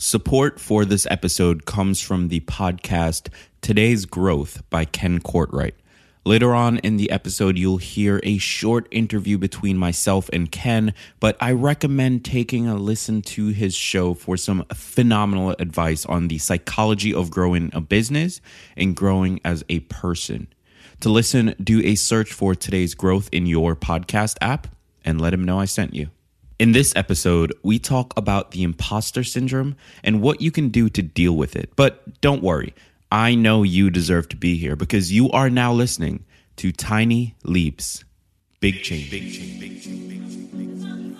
Support 0.00 0.60
for 0.60 0.84
this 0.84 1.08
episode 1.10 1.66
comes 1.66 2.00
from 2.00 2.28
the 2.28 2.38
podcast 2.38 3.30
Today's 3.60 4.04
Growth 4.04 4.62
by 4.70 4.84
Ken 4.84 5.18
Courtright. 5.18 5.72
Later 6.24 6.54
on 6.54 6.78
in 6.78 6.98
the 6.98 7.10
episode, 7.10 7.58
you'll 7.58 7.78
hear 7.78 8.20
a 8.22 8.38
short 8.38 8.86
interview 8.92 9.38
between 9.38 9.76
myself 9.76 10.30
and 10.32 10.52
Ken, 10.52 10.94
but 11.18 11.36
I 11.40 11.50
recommend 11.50 12.24
taking 12.24 12.68
a 12.68 12.76
listen 12.76 13.22
to 13.22 13.48
his 13.48 13.74
show 13.74 14.14
for 14.14 14.36
some 14.36 14.64
phenomenal 14.72 15.56
advice 15.58 16.06
on 16.06 16.28
the 16.28 16.38
psychology 16.38 17.12
of 17.12 17.32
growing 17.32 17.72
a 17.72 17.80
business 17.80 18.40
and 18.76 18.94
growing 18.94 19.40
as 19.44 19.64
a 19.68 19.80
person. 19.80 20.46
To 21.00 21.08
listen, 21.08 21.56
do 21.60 21.82
a 21.84 21.96
search 21.96 22.32
for 22.32 22.54
Today's 22.54 22.94
Growth 22.94 23.28
in 23.32 23.46
your 23.46 23.74
podcast 23.74 24.36
app 24.40 24.68
and 25.04 25.20
let 25.20 25.34
him 25.34 25.42
know 25.42 25.58
I 25.58 25.64
sent 25.64 25.92
you. 25.92 26.10
In 26.58 26.72
this 26.72 26.92
episode, 26.96 27.54
we 27.62 27.78
talk 27.78 28.12
about 28.16 28.50
the 28.50 28.64
imposter 28.64 29.22
syndrome 29.22 29.76
and 30.02 30.20
what 30.20 30.40
you 30.40 30.50
can 30.50 30.70
do 30.70 30.88
to 30.88 31.02
deal 31.02 31.36
with 31.36 31.54
it. 31.54 31.70
But 31.76 32.20
don't 32.20 32.42
worry, 32.42 32.74
I 33.12 33.36
know 33.36 33.62
you 33.62 33.90
deserve 33.90 34.28
to 34.30 34.36
be 34.36 34.56
here 34.56 34.74
because 34.74 35.12
you 35.12 35.30
are 35.30 35.50
now 35.50 35.72
listening 35.72 36.24
to 36.56 36.72
Tiny 36.72 37.36
Leaps, 37.44 38.02
Big 38.58 38.82
Change. 38.82 39.08
Big 39.08 39.32
change, 39.32 39.60
big 39.60 39.82
change, 39.82 40.10
big 40.10 40.82
change. 40.82 41.17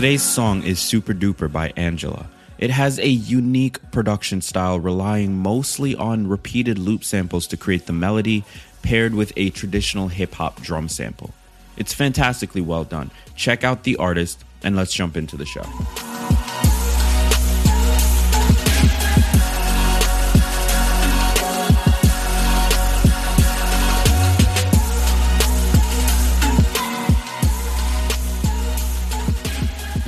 Today's 0.00 0.22
song 0.22 0.62
is 0.62 0.80
Super 0.80 1.12
Duper 1.12 1.52
by 1.52 1.74
Angela. 1.76 2.26
It 2.56 2.70
has 2.70 2.98
a 2.98 3.06
unique 3.06 3.90
production 3.90 4.40
style 4.40 4.80
relying 4.80 5.36
mostly 5.36 5.94
on 5.94 6.26
repeated 6.26 6.78
loop 6.78 7.04
samples 7.04 7.46
to 7.48 7.58
create 7.58 7.84
the 7.84 7.92
melody, 7.92 8.42
paired 8.80 9.14
with 9.14 9.30
a 9.36 9.50
traditional 9.50 10.08
hip 10.08 10.32
hop 10.32 10.62
drum 10.62 10.88
sample. 10.88 11.34
It's 11.76 11.92
fantastically 11.92 12.62
well 12.62 12.84
done. 12.84 13.10
Check 13.36 13.62
out 13.62 13.82
the 13.82 13.96
artist, 13.96 14.42
and 14.62 14.74
let's 14.74 14.94
jump 14.94 15.18
into 15.18 15.36
the 15.36 15.44
show. 15.44 15.66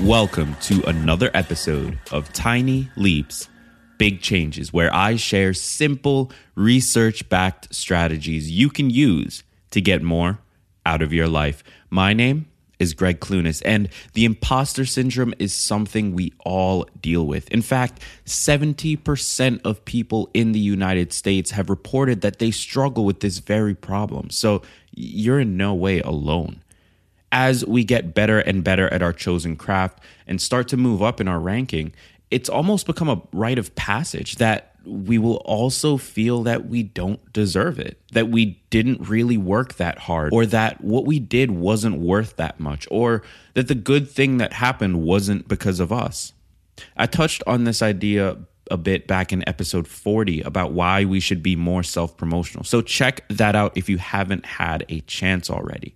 Welcome 0.02 0.56
to 0.62 0.82
another 0.88 1.30
episode 1.32 1.96
of 2.10 2.32
Tiny 2.32 2.90
Leaps, 2.96 3.48
Big 3.98 4.20
Changes, 4.20 4.72
where 4.72 4.92
I 4.92 5.14
share 5.14 5.54
simple, 5.54 6.32
research 6.56 7.28
backed 7.28 7.72
strategies 7.72 8.50
you 8.50 8.68
can 8.68 8.90
use 8.90 9.44
to 9.70 9.80
get 9.80 10.02
more 10.02 10.40
out 10.84 11.02
of 11.02 11.12
your 11.12 11.28
life. 11.28 11.62
My 11.88 12.14
name 12.14 12.46
is 12.80 12.94
Greg 12.94 13.20
Clunis, 13.20 13.62
and 13.64 13.88
the 14.14 14.24
imposter 14.24 14.84
syndrome 14.84 15.34
is 15.38 15.52
something 15.52 16.14
we 16.14 16.32
all 16.40 16.84
deal 17.00 17.24
with. 17.24 17.48
In 17.52 17.62
fact, 17.62 18.02
70% 18.26 19.60
of 19.64 19.84
people 19.84 20.28
in 20.34 20.50
the 20.50 20.58
United 20.58 21.12
States 21.12 21.52
have 21.52 21.70
reported 21.70 22.22
that 22.22 22.40
they 22.40 22.50
struggle 22.50 23.04
with 23.04 23.20
this 23.20 23.38
very 23.38 23.76
problem. 23.76 24.30
So 24.30 24.62
you're 24.90 25.38
in 25.38 25.56
no 25.56 25.74
way 25.74 26.00
alone 26.00 26.60
as 27.32 27.64
we 27.64 27.82
get 27.82 28.14
better 28.14 28.38
and 28.38 28.62
better 28.62 28.88
at 28.92 29.02
our 29.02 29.12
chosen 29.12 29.56
craft 29.56 29.98
and 30.26 30.40
start 30.40 30.68
to 30.68 30.76
move 30.76 31.02
up 31.02 31.20
in 31.20 31.26
our 31.26 31.40
ranking, 31.40 31.92
it's 32.30 32.48
almost 32.48 32.86
become 32.86 33.08
a 33.08 33.20
rite 33.32 33.58
of 33.58 33.74
passage 33.74 34.36
that 34.36 34.74
we 34.84 35.18
will 35.18 35.36
also 35.36 35.96
feel 35.96 36.42
that 36.42 36.66
we 36.66 36.82
don't 36.82 37.32
deserve 37.32 37.78
it, 37.78 38.00
that 38.12 38.28
we 38.28 38.60
didn't 38.70 39.08
really 39.08 39.36
work 39.36 39.74
that 39.74 39.98
hard, 39.98 40.32
or 40.32 40.44
that 40.46 40.80
what 40.82 41.06
we 41.06 41.18
did 41.18 41.50
wasn't 41.50 41.98
worth 41.98 42.36
that 42.36 42.58
much, 42.58 42.86
or 42.90 43.22
that 43.54 43.68
the 43.68 43.74
good 43.74 44.10
thing 44.10 44.38
that 44.38 44.52
happened 44.54 45.02
wasn't 45.02 45.46
because 45.46 45.78
of 45.78 45.92
us. 45.92 46.32
I 46.96 47.06
touched 47.06 47.42
on 47.46 47.64
this 47.64 47.80
idea 47.80 48.38
a 48.70 48.76
bit 48.76 49.06
back 49.06 49.32
in 49.32 49.46
episode 49.48 49.86
40 49.86 50.40
about 50.42 50.72
why 50.72 51.04
we 51.04 51.20
should 51.20 51.42
be 51.42 51.54
more 51.54 51.82
self 51.82 52.16
promotional. 52.16 52.64
So 52.64 52.80
check 52.80 53.26
that 53.28 53.54
out 53.54 53.76
if 53.76 53.88
you 53.88 53.98
haven't 53.98 54.46
had 54.46 54.84
a 54.88 55.00
chance 55.00 55.48
already. 55.50 55.94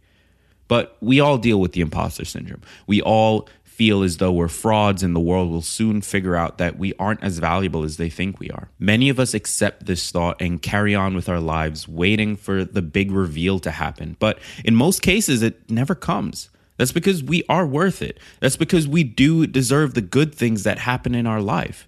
But 0.69 0.97
we 1.01 1.21
all 1.21 1.39
deal 1.39 1.61
with 1.61 1.73
the 1.73 1.81
imposter 1.81 2.25
syndrome. 2.25 2.63
We 2.87 3.01
all 3.03 3.49
feel 3.77 4.03
as 4.03 4.17
though 4.17 4.33
we're 4.33 4.49
frauds 4.49 5.03
and 5.03 5.15
the 5.15 5.21
world 5.21 5.51
will 5.51 5.61
soon 5.61 6.01
figure 6.01 6.35
out 6.35 6.57
that 6.57 6.79
we 6.79 6.95
aren't 6.99 7.23
as 7.23 7.39
valuable 7.39 7.85
as 7.85 7.99
they 7.99 8.09
think 8.09 8.41
we 8.41 8.51
are. 8.51 8.71
Many 8.79 9.11
of 9.11 9.21
us 9.21 9.35
accept 9.35 9.85
this 9.85 10.11
thought 10.11 10.41
and 10.41 10.63
carry 10.63 10.95
on 10.95 11.15
with 11.15 11.29
our 11.29 11.41
lives 11.41 11.87
waiting 11.87 12.37
for 12.37 12.65
the 12.65 12.81
big 12.81 13.11
reveal 13.11 13.59
to 13.59 13.71
happen. 13.71 14.17
But 14.19 14.39
in 14.65 14.75
most 14.75 15.03
cases, 15.03 15.43
it 15.43 15.71
never 15.71 15.95
comes. 15.95 16.49
That's 16.79 16.93
because 16.93 17.23
we 17.23 17.45
are 17.51 17.67
worth 17.67 18.01
it. 18.01 18.19
That's 18.41 18.57
because 18.57 18.89
we 18.89 19.05
do 19.05 19.47
deserve 19.47 19.93
the 19.93 20.01
good 20.01 20.35
things 20.35 20.63
that 20.63 20.79
happen 20.79 21.15
in 21.15 21.27
our 21.27 21.43
life. 21.43 21.87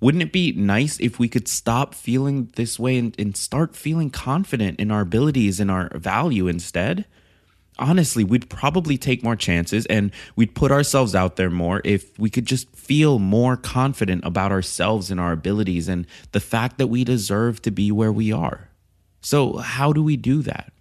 Wouldn't 0.00 0.22
it 0.22 0.32
be 0.32 0.52
nice 0.52 0.98
if 1.00 1.18
we 1.18 1.28
could 1.28 1.48
stop 1.48 1.94
feeling 1.94 2.50
this 2.56 2.78
way 2.78 2.96
and, 2.96 3.14
and 3.18 3.36
start 3.36 3.76
feeling 3.76 4.08
confident 4.08 4.80
in 4.80 4.90
our 4.90 5.02
abilities 5.02 5.60
and 5.60 5.70
our 5.70 5.90
value 5.98 6.48
instead? 6.48 7.04
Honestly, 7.78 8.24
we'd 8.24 8.48
probably 8.48 8.96
take 8.96 9.22
more 9.22 9.36
chances 9.36 9.86
and 9.86 10.10
we'd 10.34 10.54
put 10.54 10.72
ourselves 10.72 11.14
out 11.14 11.36
there 11.36 11.50
more 11.50 11.80
if 11.84 12.18
we 12.18 12.30
could 12.30 12.46
just 12.46 12.68
feel 12.74 13.18
more 13.18 13.56
confident 13.56 14.24
about 14.24 14.52
ourselves 14.52 15.10
and 15.10 15.20
our 15.20 15.32
abilities 15.32 15.88
and 15.88 16.06
the 16.32 16.40
fact 16.40 16.78
that 16.78 16.86
we 16.88 17.04
deserve 17.04 17.60
to 17.62 17.70
be 17.70 17.90
where 17.90 18.12
we 18.12 18.32
are. 18.32 18.68
So, 19.20 19.56
how 19.56 19.92
do 19.92 20.02
we 20.02 20.16
do 20.16 20.42
that? 20.42 20.72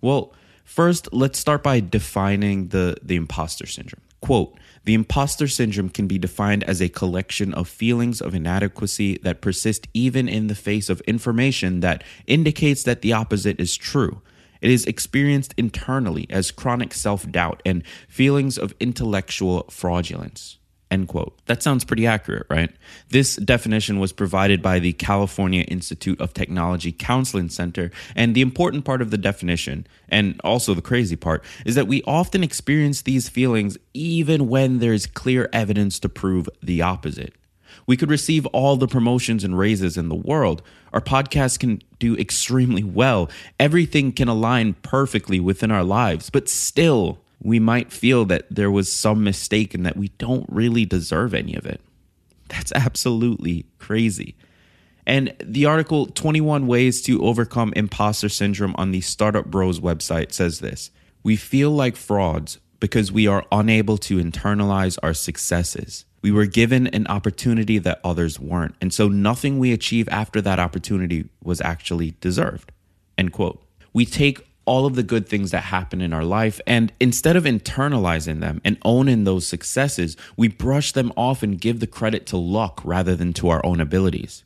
Well, 0.00 0.34
first, 0.64 1.12
let's 1.12 1.38
start 1.38 1.62
by 1.62 1.80
defining 1.80 2.68
the, 2.68 2.96
the 3.02 3.16
imposter 3.16 3.66
syndrome. 3.66 4.02
Quote, 4.20 4.58
the 4.84 4.94
imposter 4.94 5.48
syndrome 5.48 5.88
can 5.88 6.06
be 6.06 6.18
defined 6.18 6.64
as 6.64 6.80
a 6.80 6.88
collection 6.88 7.54
of 7.54 7.68
feelings 7.68 8.20
of 8.20 8.34
inadequacy 8.34 9.18
that 9.22 9.40
persist 9.40 9.88
even 9.94 10.28
in 10.28 10.46
the 10.46 10.54
face 10.54 10.88
of 10.88 11.00
information 11.02 11.80
that 11.80 12.04
indicates 12.26 12.82
that 12.84 13.02
the 13.02 13.12
opposite 13.12 13.60
is 13.60 13.76
true. 13.76 14.20
It 14.60 14.70
is 14.70 14.84
experienced 14.86 15.54
internally 15.56 16.26
as 16.30 16.50
chronic 16.50 16.94
self 16.94 17.30
doubt 17.30 17.62
and 17.64 17.82
feelings 18.08 18.58
of 18.58 18.74
intellectual 18.80 19.64
fraudulence. 19.70 20.58
End 20.90 21.06
quote. 21.06 21.38
That 21.46 21.62
sounds 21.62 21.84
pretty 21.84 22.04
accurate, 22.04 22.46
right? 22.50 22.70
This 23.10 23.36
definition 23.36 24.00
was 24.00 24.12
provided 24.12 24.60
by 24.60 24.80
the 24.80 24.92
California 24.92 25.62
Institute 25.62 26.20
of 26.20 26.34
Technology 26.34 26.90
Counseling 26.90 27.48
Center. 27.48 27.92
And 28.16 28.34
the 28.34 28.40
important 28.40 28.84
part 28.84 29.00
of 29.00 29.12
the 29.12 29.18
definition, 29.18 29.86
and 30.08 30.40
also 30.42 30.74
the 30.74 30.82
crazy 30.82 31.14
part, 31.14 31.44
is 31.64 31.76
that 31.76 31.86
we 31.86 32.02
often 32.08 32.42
experience 32.42 33.02
these 33.02 33.28
feelings 33.28 33.78
even 33.94 34.48
when 34.48 34.80
there's 34.80 35.06
clear 35.06 35.48
evidence 35.52 36.00
to 36.00 36.08
prove 36.08 36.48
the 36.60 36.82
opposite. 36.82 37.34
We 37.86 37.96
could 37.96 38.10
receive 38.10 38.44
all 38.46 38.76
the 38.76 38.88
promotions 38.88 39.44
and 39.44 39.56
raises 39.56 39.96
in 39.96 40.08
the 40.08 40.16
world. 40.16 40.60
Our 40.92 41.00
podcast 41.00 41.60
can 41.60 41.82
do 42.00 42.16
extremely 42.16 42.82
well. 42.82 43.30
Everything 43.60 44.10
can 44.10 44.26
align 44.26 44.74
perfectly 44.82 45.38
within 45.38 45.70
our 45.70 45.84
lives, 45.84 46.30
but 46.30 46.48
still, 46.48 47.20
we 47.40 47.60
might 47.60 47.92
feel 47.92 48.24
that 48.24 48.46
there 48.50 48.70
was 48.70 48.90
some 48.90 49.22
mistake 49.22 49.72
and 49.72 49.86
that 49.86 49.96
we 49.96 50.08
don't 50.18 50.46
really 50.48 50.84
deserve 50.84 51.32
any 51.32 51.54
of 51.54 51.64
it. 51.64 51.80
That's 52.48 52.72
absolutely 52.72 53.66
crazy. 53.78 54.34
And 55.06 55.34
the 55.42 55.66
article 55.66 56.06
21 56.06 56.66
Ways 56.66 57.00
to 57.02 57.24
Overcome 57.24 57.72
Imposter 57.74 58.28
Syndrome 58.28 58.74
on 58.76 58.90
the 58.90 59.00
Startup 59.00 59.46
Bros 59.46 59.80
website 59.80 60.32
says 60.32 60.60
this 60.60 60.90
We 61.22 61.36
feel 61.36 61.70
like 61.70 61.96
frauds 61.96 62.58
because 62.80 63.12
we 63.12 63.26
are 63.26 63.46
unable 63.52 63.98
to 63.98 64.18
internalize 64.18 64.98
our 65.02 65.14
successes. 65.14 66.04
We 66.22 66.30
were 66.30 66.46
given 66.46 66.86
an 66.88 67.06
opportunity 67.06 67.78
that 67.78 68.00
others 68.04 68.38
weren't. 68.38 68.74
And 68.80 68.92
so 68.92 69.08
nothing 69.08 69.58
we 69.58 69.72
achieve 69.72 70.08
after 70.10 70.40
that 70.42 70.58
opportunity 70.58 71.28
was 71.42 71.60
actually 71.60 72.14
deserved. 72.20 72.72
End 73.16 73.32
quote. 73.32 73.62
We 73.92 74.04
take 74.04 74.46
all 74.66 74.86
of 74.86 74.94
the 74.94 75.02
good 75.02 75.26
things 75.28 75.50
that 75.50 75.64
happen 75.64 76.00
in 76.00 76.12
our 76.12 76.24
life 76.24 76.60
and 76.66 76.92
instead 77.00 77.36
of 77.36 77.44
internalizing 77.44 78.40
them 78.40 78.60
and 78.64 78.78
owning 78.84 79.24
those 79.24 79.46
successes, 79.46 80.16
we 80.36 80.48
brush 80.48 80.92
them 80.92 81.12
off 81.16 81.42
and 81.42 81.60
give 81.60 81.80
the 81.80 81.86
credit 81.86 82.26
to 82.26 82.36
luck 82.36 82.80
rather 82.84 83.16
than 83.16 83.32
to 83.32 83.48
our 83.48 83.64
own 83.64 83.80
abilities. 83.80 84.44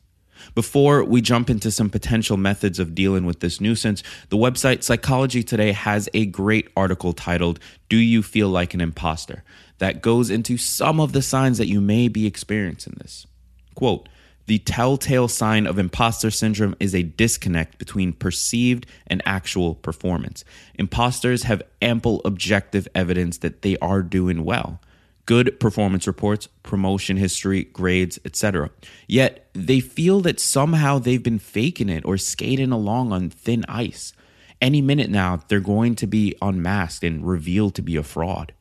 Before 0.53 1.03
we 1.03 1.21
jump 1.21 1.49
into 1.49 1.71
some 1.71 1.89
potential 1.89 2.37
methods 2.37 2.79
of 2.79 2.93
dealing 2.93 3.25
with 3.25 3.39
this 3.39 3.59
nuisance, 3.59 4.03
the 4.29 4.37
website 4.37 4.83
Psychology 4.83 5.43
Today 5.43 5.71
has 5.71 6.07
a 6.13 6.25
great 6.25 6.69
article 6.77 7.13
titled, 7.13 7.59
Do 7.89 7.97
You 7.97 8.21
Feel 8.21 8.49
Like 8.49 8.73
an 8.73 8.81
Imposter? 8.81 9.43
that 9.77 10.01
goes 10.01 10.29
into 10.29 10.57
some 10.57 10.99
of 10.99 11.11
the 11.11 11.21
signs 11.21 11.57
that 11.57 11.67
you 11.67 11.81
may 11.81 12.07
be 12.07 12.25
experiencing 12.25 12.95
this. 12.97 13.27
Quote, 13.75 14.07
The 14.45 14.59
telltale 14.59 15.27
sign 15.27 15.67
of 15.67 15.77
imposter 15.77 16.31
syndrome 16.31 16.75
is 16.79 16.95
a 16.95 17.03
disconnect 17.03 17.77
between 17.77 18.13
perceived 18.13 18.85
and 19.07 19.21
actual 19.25 19.75
performance. 19.75 20.45
Imposters 20.75 21.43
have 21.43 21.63
ample 21.81 22.21
objective 22.23 22.87
evidence 22.95 23.39
that 23.39 23.61
they 23.63 23.77
are 23.77 24.01
doing 24.01 24.45
well. 24.45 24.79
Good 25.25 25.59
performance 25.59 26.05
reports, 26.05 26.47
promotion 26.61 27.17
history, 27.17 27.63
grades, 27.63 28.19
etc. 28.25 28.69
Yet 29.07 29.47
they 29.53 29.79
feel 29.79 30.21
that 30.21 30.39
somehow 30.39 30.99
they've 30.99 31.23
been 31.23 31.39
faking 31.39 31.89
it 31.89 32.05
or 32.05 32.17
skating 32.17 32.71
along 32.71 33.11
on 33.11 33.29
thin 33.29 33.65
ice. 33.67 34.13
Any 34.61 34.81
minute 34.81 35.09
now, 35.09 35.41
they're 35.47 35.59
going 35.59 35.95
to 35.95 36.07
be 36.07 36.35
unmasked 36.41 37.03
and 37.03 37.25
revealed 37.25 37.75
to 37.75 37.81
be 37.81 37.95
a 37.95 38.03
fraud. 38.03 38.53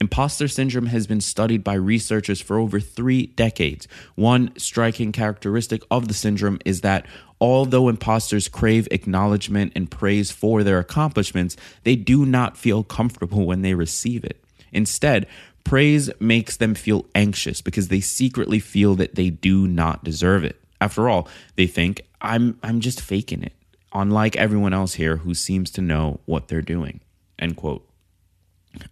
Imposter 0.00 0.48
syndrome 0.48 0.86
has 0.86 1.06
been 1.06 1.20
studied 1.22 1.64
by 1.64 1.74
researchers 1.74 2.40
for 2.40 2.58
over 2.58 2.78
three 2.80 3.26
decades. 3.28 3.88
One 4.16 4.52
striking 4.58 5.12
characteristic 5.12 5.82
of 5.90 6.08
the 6.08 6.14
syndrome 6.14 6.58
is 6.66 6.82
that 6.82 7.06
although 7.40 7.88
imposters 7.88 8.48
crave 8.48 8.86
acknowledgement 8.90 9.72
and 9.74 9.90
praise 9.90 10.30
for 10.30 10.62
their 10.62 10.78
accomplishments, 10.78 11.56
they 11.84 11.96
do 11.96 12.26
not 12.26 12.58
feel 12.58 12.84
comfortable 12.84 13.46
when 13.46 13.62
they 13.62 13.72
receive 13.72 14.24
it. 14.24 14.44
Instead, 14.72 15.26
praise 15.64 16.10
makes 16.20 16.56
them 16.56 16.74
feel 16.74 17.06
anxious 17.14 17.60
because 17.60 17.88
they 17.88 18.00
secretly 18.00 18.58
feel 18.58 18.94
that 18.96 19.14
they 19.14 19.30
do 19.30 19.66
not 19.66 20.04
deserve 20.04 20.44
it. 20.44 20.60
After 20.80 21.08
all, 21.08 21.28
they 21.56 21.66
think, 21.66 22.02
I'm, 22.20 22.58
I'm 22.62 22.80
just 22.80 23.00
faking 23.00 23.42
it, 23.42 23.54
unlike 23.92 24.36
everyone 24.36 24.74
else 24.74 24.94
here 24.94 25.16
who 25.16 25.34
seems 25.34 25.70
to 25.72 25.80
know 25.80 26.20
what 26.26 26.48
they're 26.48 26.62
doing. 26.62 27.00
End 27.38 27.56
quote. 27.56 27.88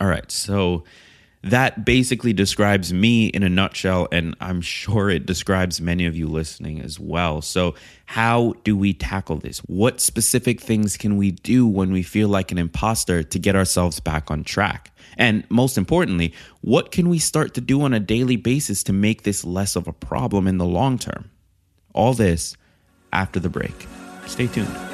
All 0.00 0.06
right, 0.06 0.30
so 0.30 0.84
that 1.44 1.84
basically 1.84 2.32
describes 2.32 2.92
me 2.92 3.26
in 3.26 3.42
a 3.42 3.48
nutshell, 3.48 4.06
and 4.12 4.36
I'm 4.40 4.60
sure 4.60 5.10
it 5.10 5.26
describes 5.26 5.80
many 5.80 6.06
of 6.06 6.16
you 6.16 6.28
listening 6.28 6.80
as 6.80 7.00
well. 7.00 7.42
So, 7.42 7.74
how 8.06 8.54
do 8.62 8.76
we 8.76 8.92
tackle 8.92 9.36
this? 9.36 9.58
What 9.60 10.00
specific 10.00 10.60
things 10.60 10.96
can 10.96 11.16
we 11.16 11.32
do 11.32 11.66
when 11.66 11.92
we 11.92 12.02
feel 12.02 12.28
like 12.28 12.52
an 12.52 12.58
imposter 12.58 13.22
to 13.22 13.38
get 13.38 13.56
ourselves 13.56 13.98
back 13.98 14.30
on 14.30 14.44
track? 14.44 14.92
And 15.16 15.44
most 15.50 15.76
importantly, 15.76 16.32
what 16.60 16.92
can 16.92 17.08
we 17.08 17.18
start 17.18 17.54
to 17.54 17.60
do 17.60 17.82
on 17.82 17.92
a 17.92 18.00
daily 18.00 18.36
basis 18.36 18.82
to 18.84 18.92
make 18.92 19.22
this 19.22 19.44
less 19.44 19.76
of 19.76 19.88
a 19.88 19.92
problem 19.92 20.46
in 20.46 20.58
the 20.58 20.66
long 20.66 20.98
term? 20.98 21.30
All 21.92 22.14
this 22.14 22.56
after 23.12 23.40
the 23.40 23.48
break. 23.48 23.86
Stay 24.26 24.46
tuned. 24.46 24.91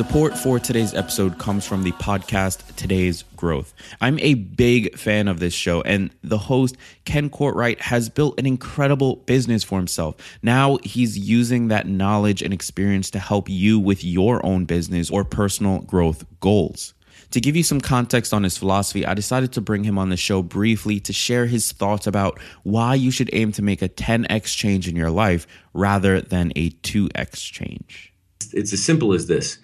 Support 0.00 0.38
for 0.38 0.58
today's 0.58 0.94
episode 0.94 1.36
comes 1.36 1.66
from 1.66 1.82
the 1.82 1.92
podcast 1.92 2.74
Today's 2.76 3.22
Growth. 3.36 3.74
I'm 4.00 4.18
a 4.20 4.32
big 4.32 4.96
fan 4.96 5.28
of 5.28 5.40
this 5.40 5.52
show, 5.52 5.82
and 5.82 6.08
the 6.22 6.38
host, 6.38 6.78
Ken 7.04 7.28
Courtright, 7.28 7.80
has 7.80 8.08
built 8.08 8.40
an 8.40 8.46
incredible 8.46 9.16
business 9.16 9.62
for 9.62 9.76
himself. 9.76 10.16
Now 10.42 10.78
he's 10.84 11.18
using 11.18 11.68
that 11.68 11.86
knowledge 11.86 12.40
and 12.40 12.54
experience 12.54 13.10
to 13.10 13.18
help 13.18 13.50
you 13.50 13.78
with 13.78 14.02
your 14.02 14.44
own 14.44 14.64
business 14.64 15.10
or 15.10 15.22
personal 15.22 15.80
growth 15.80 16.24
goals. 16.40 16.94
To 17.32 17.40
give 17.42 17.54
you 17.54 17.62
some 17.62 17.82
context 17.82 18.32
on 18.32 18.42
his 18.42 18.56
philosophy, 18.56 19.04
I 19.04 19.12
decided 19.12 19.52
to 19.52 19.60
bring 19.60 19.84
him 19.84 19.98
on 19.98 20.08
the 20.08 20.16
show 20.16 20.42
briefly 20.42 20.98
to 21.00 21.12
share 21.12 21.44
his 21.44 21.72
thoughts 21.72 22.06
about 22.06 22.40
why 22.62 22.94
you 22.94 23.10
should 23.10 23.28
aim 23.34 23.52
to 23.52 23.60
make 23.60 23.82
a 23.82 23.88
10x 23.90 24.56
change 24.56 24.88
in 24.88 24.96
your 24.96 25.10
life 25.10 25.46
rather 25.74 26.22
than 26.22 26.54
a 26.56 26.70
2x 26.70 27.52
change. 27.52 28.14
It's 28.54 28.72
as 28.72 28.82
simple 28.82 29.12
as 29.12 29.26
this 29.26 29.58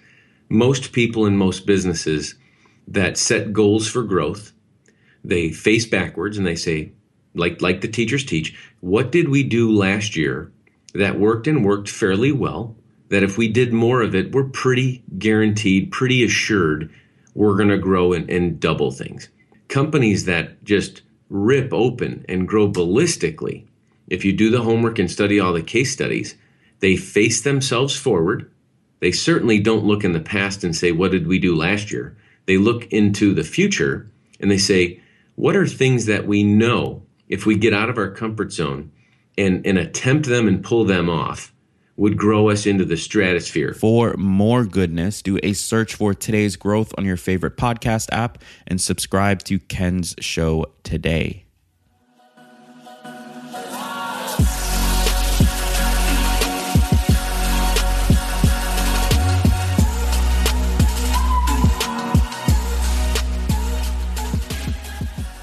most 0.49 0.91
people 0.91 1.25
in 1.25 1.37
most 1.37 1.65
businesses 1.65 2.35
that 2.87 3.17
set 3.17 3.53
goals 3.53 3.87
for 3.87 4.03
growth, 4.03 4.53
they 5.23 5.51
face 5.51 5.85
backwards 5.85 6.37
and 6.37 6.47
they 6.47 6.55
say, 6.55 6.91
like 7.33 7.61
like 7.61 7.81
the 7.81 7.87
teachers 7.87 8.25
teach, 8.25 8.57
what 8.79 9.11
did 9.11 9.29
we 9.29 9.43
do 9.43 9.71
last 9.71 10.15
year 10.15 10.51
that 10.93 11.19
worked 11.19 11.47
and 11.47 11.65
worked 11.65 11.89
fairly 11.89 12.31
well? 12.31 12.75
That 13.09 13.23
if 13.23 13.37
we 13.37 13.47
did 13.47 13.71
more 13.71 14.01
of 14.01 14.15
it, 14.15 14.33
we're 14.33 14.49
pretty 14.49 15.03
guaranteed, 15.17 15.91
pretty 15.91 16.23
assured 16.23 16.91
we're 17.33 17.55
going 17.55 17.69
to 17.69 17.77
grow 17.77 18.13
and, 18.13 18.29
and 18.29 18.59
double 18.59 18.91
things. 18.91 19.29
Companies 19.69 20.25
that 20.25 20.63
just 20.63 21.03
rip 21.29 21.73
open 21.73 22.25
and 22.27 22.47
grow 22.47 22.69
ballistically, 22.69 23.65
if 24.07 24.25
you 24.25 24.33
do 24.33 24.49
the 24.49 24.63
homework 24.63 24.99
and 24.99 25.09
study 25.09 25.39
all 25.39 25.53
the 25.53 25.61
case 25.61 25.91
studies, 25.91 26.35
they 26.79 26.95
face 26.95 27.41
themselves 27.41 27.95
forward 27.95 28.49
they 28.99 29.11
certainly 29.11 29.59
don't 29.59 29.85
look 29.85 30.03
in 30.03 30.13
the 30.13 30.19
past 30.19 30.63
and 30.63 30.75
say, 30.75 30.91
What 30.91 31.11
did 31.11 31.27
we 31.27 31.39
do 31.39 31.55
last 31.55 31.91
year? 31.91 32.15
They 32.45 32.57
look 32.57 32.85
into 32.91 33.33
the 33.33 33.43
future 33.43 34.09
and 34.39 34.49
they 34.49 34.57
say, 34.57 35.01
What 35.35 35.55
are 35.55 35.67
things 35.67 36.05
that 36.05 36.27
we 36.27 36.43
know 36.43 37.03
if 37.27 37.45
we 37.45 37.55
get 37.55 37.73
out 37.73 37.89
of 37.89 37.97
our 37.97 38.11
comfort 38.11 38.51
zone 38.51 38.91
and, 39.37 39.65
and 39.65 39.77
attempt 39.77 40.27
them 40.27 40.47
and 40.47 40.63
pull 40.63 40.85
them 40.85 41.09
off? 41.09 41.53
would 41.97 42.15
grow 42.15 42.49
us 42.49 42.67
into 42.67 42.85
the 42.85 42.95
stratosphere. 42.95 43.73
For 43.73 44.13
more 44.17 44.63
goodness, 44.65 45.23
do 45.23 45.39
a 45.41 45.53
search 45.53 45.95
for 45.95 46.13
today's 46.13 46.55
growth 46.55 46.93
on 46.95 47.05
your 47.05 47.17
favorite 47.17 47.57
podcast 47.57 48.09
app 48.11 48.37
and 48.67 48.79
subscribe 48.79 49.41
to 49.45 49.57
Ken's 49.57 50.13
show 50.19 50.67
today. 50.83 51.46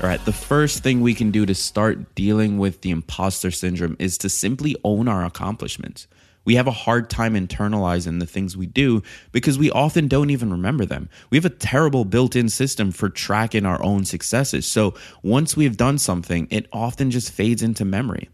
All 0.04 0.10
right, 0.10 0.22
the 0.26 0.34
first 0.34 0.82
thing 0.82 1.00
we 1.00 1.14
can 1.14 1.30
do 1.30 1.46
to 1.46 1.54
start 1.54 2.14
dealing 2.14 2.58
with 2.58 2.82
the 2.82 2.90
imposter 2.90 3.50
syndrome 3.50 3.96
is 3.98 4.18
to 4.18 4.28
simply 4.28 4.76
own 4.84 5.08
our 5.08 5.24
accomplishments. 5.24 6.06
We 6.44 6.56
have 6.56 6.66
a 6.66 6.72
hard 6.72 7.08
time 7.08 7.32
internalizing 7.32 8.20
the 8.20 8.26
things 8.26 8.54
we 8.54 8.66
do 8.66 9.02
because 9.32 9.58
we 9.58 9.70
often 9.70 10.06
don't 10.06 10.28
even 10.28 10.50
remember 10.50 10.84
them. 10.84 11.08
We 11.30 11.38
have 11.38 11.46
a 11.46 11.48
terrible 11.48 12.04
built 12.04 12.36
in 12.36 12.50
system 12.50 12.92
for 12.92 13.08
tracking 13.08 13.64
our 13.64 13.82
own 13.82 14.04
successes. 14.04 14.66
So 14.66 14.92
once 15.22 15.56
we've 15.56 15.78
done 15.78 15.96
something, 15.96 16.48
it 16.50 16.68
often 16.70 17.10
just 17.10 17.32
fades 17.32 17.62
into 17.62 17.86
memory. 17.86 18.28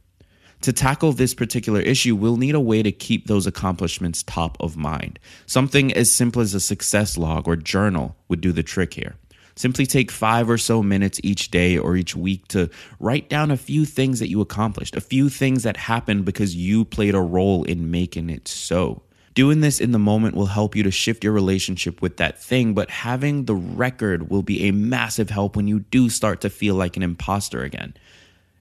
To 0.63 0.73
tackle 0.73 1.13
this 1.13 1.35
particular 1.35 1.81
issue, 1.81 2.17
we'll 2.17 2.37
need 2.37 2.57
a 2.57 2.61
way 2.61 2.83
to 2.83 2.91
keep 2.91 3.29
those 3.29 3.47
accomplishments 3.47 4.25
top 4.25 4.57
of 4.59 4.77
mind. 4.77 5.21
Something 5.47 5.93
as 5.93 6.13
simple 6.13 6.43
as 6.43 6.53
a 6.53 6.59
success 6.59 7.17
log 7.17 7.47
or 7.47 7.55
journal 7.55 8.17
would 8.27 8.41
do 8.41 8.51
the 8.51 8.65
trick 8.65 8.95
here. 8.95 9.15
Simply 9.61 9.85
take 9.85 10.11
five 10.11 10.49
or 10.49 10.57
so 10.57 10.83
minutes 10.83 11.21
each 11.23 11.51
day 11.51 11.77
or 11.77 11.95
each 11.95 12.17
week 12.17 12.49
to 12.49 12.71
write 12.99 13.29
down 13.29 13.51
a 13.51 13.59
few 13.59 13.85
things 13.85 14.19
that 14.19 14.31
you 14.31 14.41
accomplished, 14.41 14.97
a 14.97 15.03
few 15.03 15.29
things 15.29 15.65
that 15.65 15.77
happened 15.77 16.25
because 16.25 16.57
you 16.57 16.87
played 16.87 17.15
a 17.15 17.21
role 17.21 17.65
in 17.65 17.91
making 17.91 18.31
it 18.31 18.49
so. 18.49 19.03
Doing 19.35 19.61
this 19.61 19.79
in 19.79 19.93
the 19.93 19.99
moment 19.99 20.35
will 20.35 20.47
help 20.47 20.75
you 20.75 20.83
to 20.85 20.91
shift 20.91 21.23
your 21.23 21.35
relationship 21.35 22.01
with 22.01 22.17
that 22.17 22.43
thing, 22.43 22.73
but 22.73 22.89
having 22.89 23.45
the 23.45 23.55
record 23.55 24.31
will 24.31 24.43
be 24.43 24.67
a 24.67 24.73
massive 24.73 25.29
help 25.29 25.57
when 25.57 25.69
you 25.69 25.81
do 25.81 26.09
start 26.09 26.41
to 26.41 26.49
feel 26.49 26.75
like 26.75 26.97
an 26.97 27.03
imposter 27.03 27.63
again. 27.63 27.93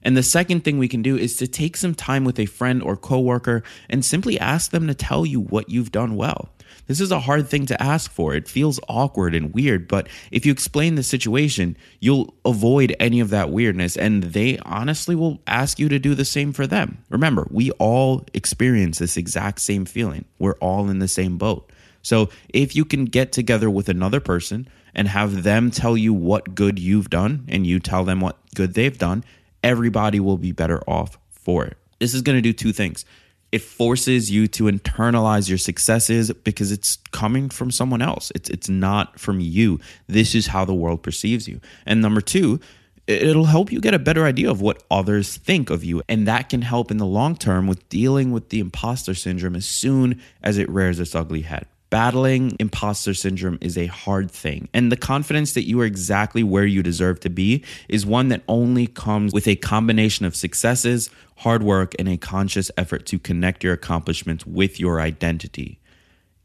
And 0.02 0.18
the 0.18 0.22
second 0.22 0.64
thing 0.64 0.76
we 0.76 0.86
can 0.86 1.00
do 1.00 1.16
is 1.16 1.34
to 1.36 1.46
take 1.46 1.78
some 1.78 1.94
time 1.94 2.24
with 2.24 2.38
a 2.38 2.44
friend 2.44 2.82
or 2.82 2.98
coworker 2.98 3.62
and 3.88 4.04
simply 4.04 4.38
ask 4.38 4.70
them 4.70 4.86
to 4.86 4.94
tell 4.94 5.24
you 5.24 5.40
what 5.40 5.70
you've 5.70 5.92
done 5.92 6.14
well. 6.14 6.50
This 6.90 7.00
is 7.00 7.12
a 7.12 7.20
hard 7.20 7.48
thing 7.48 7.66
to 7.66 7.80
ask 7.80 8.10
for. 8.10 8.34
It 8.34 8.48
feels 8.48 8.80
awkward 8.88 9.32
and 9.32 9.54
weird, 9.54 9.86
but 9.86 10.08
if 10.32 10.44
you 10.44 10.50
explain 10.50 10.96
the 10.96 11.04
situation, 11.04 11.76
you'll 12.00 12.34
avoid 12.44 12.96
any 12.98 13.20
of 13.20 13.30
that 13.30 13.50
weirdness 13.50 13.96
and 13.96 14.24
they 14.24 14.58
honestly 14.64 15.14
will 15.14 15.40
ask 15.46 15.78
you 15.78 15.88
to 15.88 16.00
do 16.00 16.16
the 16.16 16.24
same 16.24 16.52
for 16.52 16.66
them. 16.66 16.98
Remember, 17.08 17.46
we 17.48 17.70
all 17.78 18.26
experience 18.34 18.98
this 18.98 19.16
exact 19.16 19.60
same 19.60 19.84
feeling. 19.84 20.24
We're 20.40 20.56
all 20.56 20.90
in 20.90 20.98
the 20.98 21.06
same 21.06 21.38
boat. 21.38 21.70
So 22.02 22.28
if 22.48 22.74
you 22.74 22.84
can 22.84 23.04
get 23.04 23.30
together 23.30 23.70
with 23.70 23.88
another 23.88 24.18
person 24.18 24.66
and 24.92 25.06
have 25.06 25.44
them 25.44 25.70
tell 25.70 25.96
you 25.96 26.12
what 26.12 26.56
good 26.56 26.80
you've 26.80 27.08
done 27.08 27.44
and 27.46 27.64
you 27.64 27.78
tell 27.78 28.02
them 28.02 28.20
what 28.20 28.36
good 28.56 28.74
they've 28.74 28.98
done, 28.98 29.22
everybody 29.62 30.18
will 30.18 30.38
be 30.38 30.50
better 30.50 30.80
off 30.90 31.20
for 31.30 31.64
it. 31.66 31.76
This 32.00 32.14
is 32.14 32.22
going 32.22 32.36
to 32.36 32.42
do 32.42 32.52
two 32.52 32.72
things 32.72 33.04
it 33.52 33.62
forces 33.62 34.30
you 34.30 34.46
to 34.46 34.64
internalize 34.64 35.48
your 35.48 35.58
successes 35.58 36.32
because 36.32 36.70
it's 36.70 36.98
coming 37.10 37.48
from 37.48 37.70
someone 37.70 38.02
else. 38.02 38.30
It's 38.34 38.48
it's 38.48 38.68
not 38.68 39.18
from 39.18 39.40
you. 39.40 39.80
This 40.06 40.34
is 40.34 40.48
how 40.48 40.64
the 40.64 40.74
world 40.74 41.02
perceives 41.02 41.48
you. 41.48 41.60
And 41.84 42.00
number 42.00 42.20
2, 42.20 42.60
it'll 43.06 43.46
help 43.46 43.72
you 43.72 43.80
get 43.80 43.94
a 43.94 43.98
better 43.98 44.24
idea 44.24 44.50
of 44.50 44.60
what 44.60 44.82
others 44.90 45.36
think 45.36 45.68
of 45.68 45.82
you 45.82 46.02
and 46.08 46.28
that 46.28 46.48
can 46.48 46.62
help 46.62 46.90
in 46.90 46.98
the 46.98 47.06
long 47.06 47.36
term 47.36 47.66
with 47.66 47.88
dealing 47.88 48.30
with 48.30 48.50
the 48.50 48.60
imposter 48.60 49.14
syndrome 49.14 49.56
as 49.56 49.66
soon 49.66 50.20
as 50.42 50.58
it 50.58 50.68
rears 50.68 51.00
its 51.00 51.14
ugly 51.14 51.42
head. 51.42 51.66
Battling 51.90 52.56
imposter 52.60 53.14
syndrome 53.14 53.58
is 53.60 53.76
a 53.76 53.86
hard 53.86 54.30
thing, 54.30 54.68
and 54.72 54.92
the 54.92 54.96
confidence 54.96 55.54
that 55.54 55.66
you 55.66 55.80
are 55.80 55.84
exactly 55.84 56.44
where 56.44 56.64
you 56.64 56.84
deserve 56.84 57.18
to 57.20 57.28
be 57.28 57.64
is 57.88 58.06
one 58.06 58.28
that 58.28 58.42
only 58.46 58.86
comes 58.86 59.32
with 59.32 59.48
a 59.48 59.56
combination 59.56 60.24
of 60.24 60.36
successes, 60.36 61.10
hard 61.38 61.64
work, 61.64 61.96
and 61.98 62.08
a 62.08 62.16
conscious 62.16 62.70
effort 62.76 63.06
to 63.06 63.18
connect 63.18 63.64
your 63.64 63.72
accomplishments 63.72 64.46
with 64.46 64.78
your 64.78 65.00
identity. 65.00 65.80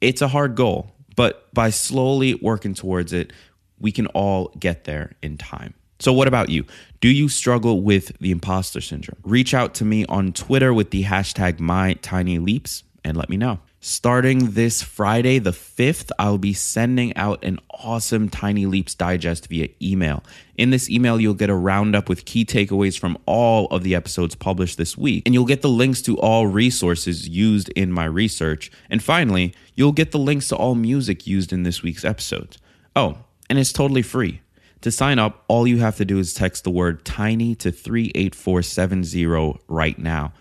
It's 0.02 0.24
a 0.24 0.30
hard 0.30 0.56
goal, 0.56 0.96
but 1.16 1.54
by 1.54 1.70
slowly 1.70 2.34
working 2.34 2.74
towards 2.74 3.14
it, 3.14 3.32
we 3.80 3.92
can 3.92 4.08
all 4.08 4.48
get 4.60 4.86
there 4.86 5.14
in 5.22 5.38
time. 5.38 5.76
So, 6.00 6.12
what 6.12 6.28
about 6.28 6.50
you? 6.50 6.66
Do 7.02 7.08
you 7.08 7.30
struggle 7.30 7.82
with 7.82 8.18
the 8.18 8.32
imposter 8.32 8.82
syndrome? 8.82 9.20
Reach 9.24 9.54
out 9.54 9.76
to 9.76 9.86
me 9.86 10.08
on 10.08 10.34
Twitter 10.34 10.74
with 10.74 10.90
the 10.90 11.04
hashtag 11.04 11.60
MyTinyLeaps 11.60 12.82
and 13.04 13.16
let 13.16 13.30
me 13.30 13.38
know. 13.38 13.60
Starting 13.88 14.54
this 14.54 14.82
Friday, 14.82 15.38
the 15.38 15.52
5th, 15.52 16.10
I'll 16.18 16.40
be 16.40 16.54
sending 16.54 17.16
out 17.16 17.46
an 17.46 17.60
awesome 17.70 18.30
Tiny 18.30 18.66
Leaps 18.66 18.96
digest 18.96 19.48
via 19.48 19.70
email. 19.80 20.24
In 20.58 20.72
this 20.72 20.90
email, 20.90 21.22
you'll 21.22 21.36
get 21.36 21.52
a 21.52 21.56
roundup 21.56 22.10
with 22.10 22.26
key 22.26 22.46
takeaways 22.46 22.98
from 22.98 23.16
all 23.28 23.68
of 23.68 23.84
the 23.84 23.94
episodes 23.94 24.34
published 24.34 24.80
this 24.80 24.98
week, 24.98 25.22
and 25.24 25.36
you'll 25.36 25.46
get 25.46 25.62
the 25.62 25.70
links 25.70 26.02
to 26.02 26.18
all 26.18 26.48
resources 26.48 27.30
used 27.30 27.70
in 27.76 27.92
my 27.92 28.06
research. 28.06 28.72
And 28.90 29.04
finally, 29.04 29.54
you'll 29.76 29.92
get 29.92 30.12
the 30.12 30.18
links 30.18 30.48
to 30.48 30.56
all 30.56 30.74
music 30.74 31.28
used 31.28 31.54
in 31.54 31.62
this 31.62 31.84
week's 31.84 32.04
episodes. 32.04 32.58
Oh, 32.96 33.20
and 33.52 33.60
it's 33.60 33.72
totally 33.72 34.02
free. 34.02 34.42
To 34.82 34.90
sign 34.90 35.20
up, 35.20 35.44
all 35.48 35.68
you 35.68 35.78
have 35.78 35.98
to 35.98 36.06
do 36.06 36.18
is 36.18 36.34
text 36.34 36.64
the 36.64 36.72
word 36.72 37.06
tiny 37.06 37.54
to 37.58 37.72
38470 37.72 39.60
right 39.68 40.00
now. 40.00 40.34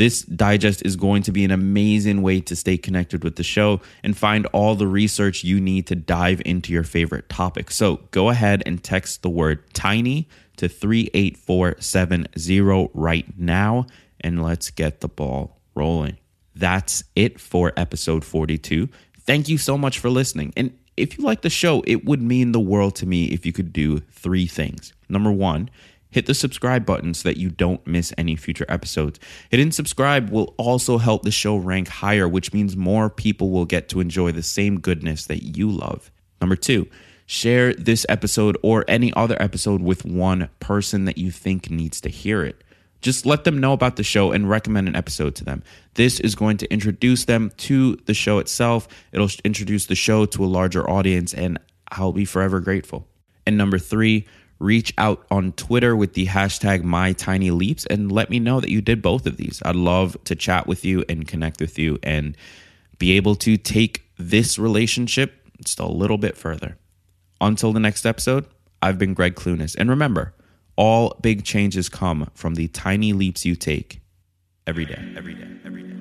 This 0.00 0.22
digest 0.22 0.80
is 0.86 0.96
going 0.96 1.22
to 1.24 1.30
be 1.30 1.44
an 1.44 1.50
amazing 1.50 2.22
way 2.22 2.40
to 2.40 2.56
stay 2.56 2.78
connected 2.78 3.22
with 3.22 3.36
the 3.36 3.42
show 3.42 3.82
and 4.02 4.16
find 4.16 4.46
all 4.46 4.74
the 4.74 4.86
research 4.86 5.44
you 5.44 5.60
need 5.60 5.86
to 5.88 5.94
dive 5.94 6.40
into 6.46 6.72
your 6.72 6.84
favorite 6.84 7.28
topic. 7.28 7.70
So 7.70 7.96
go 8.10 8.30
ahead 8.30 8.62
and 8.64 8.82
text 8.82 9.20
the 9.20 9.28
word 9.28 9.62
tiny 9.74 10.26
to 10.56 10.70
38470 10.70 12.88
right 12.94 13.38
now 13.38 13.84
and 14.22 14.42
let's 14.42 14.70
get 14.70 15.02
the 15.02 15.08
ball 15.08 15.60
rolling. 15.74 16.16
That's 16.54 17.04
it 17.14 17.38
for 17.38 17.74
episode 17.76 18.24
42. 18.24 18.88
Thank 19.20 19.50
you 19.50 19.58
so 19.58 19.76
much 19.76 19.98
for 19.98 20.08
listening. 20.08 20.54
And 20.56 20.72
if 20.96 21.18
you 21.18 21.24
like 21.24 21.42
the 21.42 21.50
show, 21.50 21.82
it 21.86 22.06
would 22.06 22.22
mean 22.22 22.52
the 22.52 22.58
world 22.58 22.96
to 22.96 23.04
me 23.04 23.26
if 23.26 23.44
you 23.44 23.52
could 23.52 23.70
do 23.70 23.98
three 23.98 24.46
things. 24.46 24.94
Number 25.10 25.30
one, 25.30 25.68
hit 26.10 26.26
the 26.26 26.34
subscribe 26.34 26.84
button 26.84 27.14
so 27.14 27.28
that 27.28 27.38
you 27.38 27.50
don't 27.50 27.86
miss 27.86 28.12
any 28.18 28.36
future 28.36 28.66
episodes. 28.68 29.18
Hitting 29.50 29.72
subscribe 29.72 30.30
will 30.30 30.54
also 30.56 30.98
help 30.98 31.22
the 31.22 31.30
show 31.30 31.56
rank 31.56 31.88
higher, 31.88 32.28
which 32.28 32.52
means 32.52 32.76
more 32.76 33.08
people 33.08 33.50
will 33.50 33.64
get 33.64 33.88
to 33.90 34.00
enjoy 34.00 34.32
the 34.32 34.42
same 34.42 34.80
goodness 34.80 35.26
that 35.26 35.56
you 35.56 35.70
love. 35.70 36.10
Number 36.40 36.56
two, 36.56 36.88
share 37.26 37.74
this 37.74 38.04
episode 38.08 38.56
or 38.62 38.84
any 38.88 39.12
other 39.14 39.40
episode 39.40 39.82
with 39.82 40.04
one 40.04 40.48
person 40.58 41.04
that 41.04 41.18
you 41.18 41.30
think 41.30 41.70
needs 41.70 42.00
to 42.00 42.08
hear 42.08 42.44
it. 42.44 42.62
Just 43.00 43.24
let 43.24 43.44
them 43.44 43.58
know 43.58 43.72
about 43.72 43.96
the 43.96 44.02
show 44.02 44.30
and 44.30 44.50
recommend 44.50 44.86
an 44.86 44.96
episode 44.96 45.34
to 45.36 45.44
them. 45.44 45.62
This 45.94 46.20
is 46.20 46.34
going 46.34 46.58
to 46.58 46.70
introduce 46.70 47.24
them 47.24 47.50
to 47.58 47.96
the 48.04 48.12
show 48.12 48.38
itself. 48.38 48.88
It'll 49.12 49.30
introduce 49.42 49.86
the 49.86 49.94
show 49.94 50.26
to 50.26 50.44
a 50.44 50.46
larger 50.46 50.88
audience, 50.88 51.32
and 51.32 51.58
I'll 51.90 52.12
be 52.12 52.26
forever 52.26 52.60
grateful. 52.60 53.06
And 53.46 53.56
number 53.56 53.78
three, 53.78 54.26
reach 54.60 54.92
out 54.98 55.26
on 55.30 55.52
Twitter 55.52 55.96
with 55.96 56.12
the 56.12 56.26
hashtag 56.26 56.82
MyTinyLeaps 56.82 57.86
and 57.90 58.12
let 58.12 58.30
me 58.30 58.38
know 58.38 58.60
that 58.60 58.70
you 58.70 58.80
did 58.80 59.02
both 59.02 59.26
of 59.26 59.38
these. 59.38 59.60
I'd 59.64 59.74
love 59.74 60.16
to 60.24 60.36
chat 60.36 60.66
with 60.66 60.84
you 60.84 61.04
and 61.08 61.26
connect 61.26 61.60
with 61.60 61.78
you 61.78 61.98
and 62.02 62.36
be 62.98 63.12
able 63.12 63.34
to 63.36 63.56
take 63.56 64.04
this 64.18 64.58
relationship 64.58 65.34
just 65.64 65.80
a 65.80 65.86
little 65.86 66.18
bit 66.18 66.36
further. 66.36 66.76
Until 67.40 67.72
the 67.72 67.80
next 67.80 68.04
episode, 68.04 68.46
I've 68.82 68.98
been 68.98 69.14
Greg 69.14 69.34
Clunis. 69.34 69.74
And 69.76 69.88
remember, 69.88 70.34
all 70.76 71.16
big 71.22 71.42
changes 71.42 71.88
come 71.88 72.30
from 72.34 72.54
the 72.54 72.68
tiny 72.68 73.14
leaps 73.14 73.46
you 73.46 73.56
take 73.56 74.02
every 74.66 74.84
day, 74.84 75.14
every 75.16 75.34
day, 75.34 75.48
every 75.64 75.82
day. 75.82 75.99